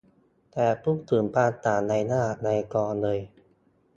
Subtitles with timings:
[0.53, 3.19] แต่พูดถึงความต่างในระดับไวยากรณ์เลย